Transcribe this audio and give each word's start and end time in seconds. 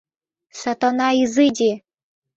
Сатана 0.61 1.07
изыди. 1.23 1.71